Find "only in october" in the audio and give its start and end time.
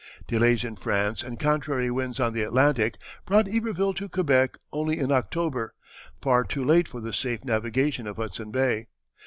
4.73-5.75